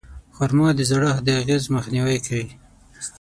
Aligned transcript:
خرما 0.35 0.69
د 0.77 0.81
زړښت 0.89 1.21
د 1.25 1.29
اغېزو 1.41 1.73
مخنیوی 1.77 2.17
کوي. 2.25 2.47